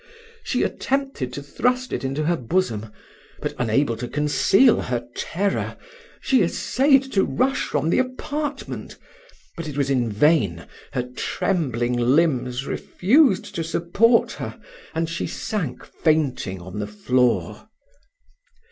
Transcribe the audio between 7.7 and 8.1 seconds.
the